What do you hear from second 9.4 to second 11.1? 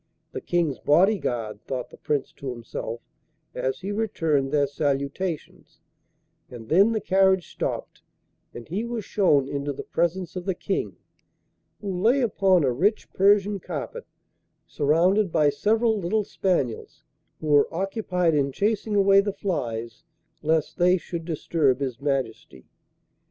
into the presence of the King,